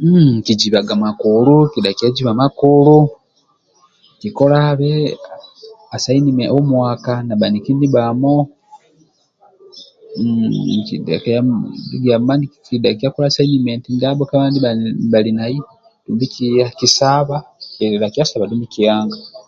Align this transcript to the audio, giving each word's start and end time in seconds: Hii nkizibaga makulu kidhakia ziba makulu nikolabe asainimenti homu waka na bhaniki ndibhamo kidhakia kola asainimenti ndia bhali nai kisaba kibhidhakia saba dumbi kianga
Hii 0.00 0.30
nkizibaga 0.36 0.94
makulu 1.04 1.54
kidhakia 1.72 2.10
ziba 2.16 2.32
makulu 2.42 2.96
nikolabe 4.22 4.90
asainimenti 5.96 6.52
homu 6.54 6.74
waka 6.84 7.14
na 7.26 7.34
bhaniki 7.40 7.70
ndibhamo 7.74 8.34
kidhakia 12.66 13.10
kola 13.12 13.26
asainimenti 13.28 13.88
ndia 13.92 14.12
bhali 15.12 15.30
nai 15.38 15.56
kisaba 16.78 17.36
kibhidhakia 17.76 18.24
saba 18.28 18.48
dumbi 18.50 18.66
kianga 18.74 19.16